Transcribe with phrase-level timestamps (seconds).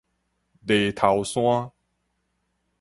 [0.65, 1.71] 犁頭山